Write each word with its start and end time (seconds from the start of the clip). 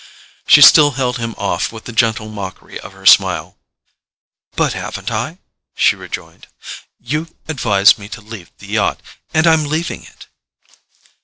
She 0.47 0.63
still 0.63 0.93
held 0.97 1.19
him 1.19 1.35
off 1.37 1.71
with 1.71 1.83
the 1.83 1.91
gentle 1.91 2.27
mockery 2.27 2.79
of 2.79 2.91
her 2.93 3.05
smile. 3.05 3.59
"But 4.55 4.73
haven't 4.73 5.11
I?" 5.11 5.37
she 5.75 5.95
rejoined. 5.95 6.47
"You 6.99 7.27
advised 7.47 7.99
me 7.99 8.09
to 8.09 8.21
leave 8.21 8.49
the 8.57 8.65
yacht, 8.65 9.01
and 9.31 9.45
I'm 9.45 9.65
leaving 9.65 10.01
it." 10.03 10.25